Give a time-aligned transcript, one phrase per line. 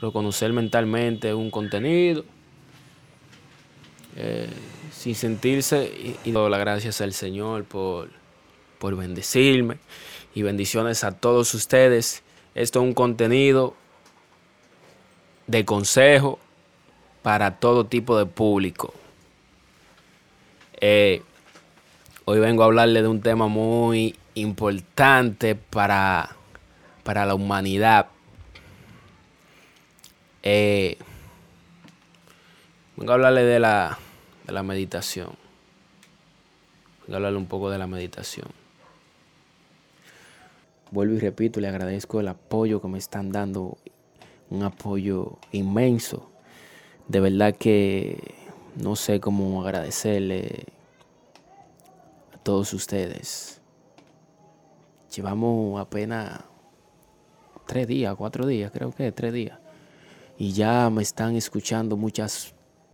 [0.00, 2.24] reconocer mentalmente un contenido,
[4.16, 4.48] eh,
[4.92, 8.10] sin sentirse, y, doy las gracias al Señor por,
[8.78, 9.78] por bendecirme
[10.34, 12.22] y bendiciones a todos ustedes.
[12.54, 13.74] Esto es un contenido
[15.46, 16.38] de consejo
[17.22, 18.94] para todo tipo de público.
[20.80, 21.22] Eh,
[22.24, 26.36] hoy vengo a hablarle de un tema muy importante para,
[27.02, 28.06] para la humanidad.
[30.42, 30.96] Eh,
[32.96, 33.98] vengo a hablarle de la,
[34.46, 35.30] de la meditación.
[37.02, 38.46] Vengo a hablarle un poco de la meditación.
[40.90, 43.76] Vuelvo y repito, le agradezco el apoyo que me están dando,
[44.48, 46.30] un apoyo inmenso.
[47.08, 48.34] De verdad que
[48.76, 50.66] no sé cómo agradecerle
[52.34, 53.60] a todos ustedes.
[55.14, 56.40] Llevamos apenas
[57.66, 59.58] tres días, cuatro días, creo que tres días.
[60.38, 62.54] Y ya me están escuchando muchas